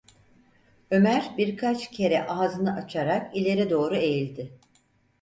Ömer 0.91 1.31
birkaç 1.37 1.91
kere 1.91 2.27
ağzını 2.27 2.75
açarak 2.75 3.35
ileri 3.37 3.69
doğru 3.69 3.95
eğildi. 3.95 4.51